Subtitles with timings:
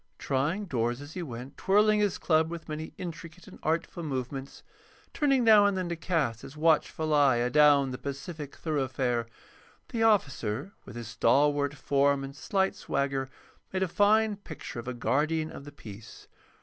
[0.17, 4.63] Trying doors as he went, twirling his club with many intricate and artful movements,
[5.13, 9.27] turning now and then to cast his watchful eye adown the pacific thoroughfare,
[9.89, 13.29] the officer, with his stalwart form and slight swagger,
[13.71, 16.27] made a fine picture of a guardian of the peace.